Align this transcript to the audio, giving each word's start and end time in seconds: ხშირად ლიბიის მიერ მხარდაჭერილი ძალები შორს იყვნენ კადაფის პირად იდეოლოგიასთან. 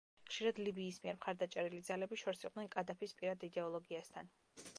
ხშირად 0.29 0.61
ლიბიის 0.67 0.97
მიერ 1.03 1.19
მხარდაჭერილი 1.19 1.81
ძალები 1.91 2.19
შორს 2.23 2.43
იყვნენ 2.49 2.73
კადაფის 2.77 3.15
პირად 3.21 3.47
იდეოლოგიასთან. 3.51 4.35